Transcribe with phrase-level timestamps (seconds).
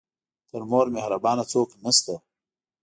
[0.49, 2.15] تر مور مهربانه څوک نه شته.